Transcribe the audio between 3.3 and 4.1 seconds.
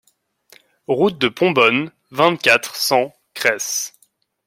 Creysse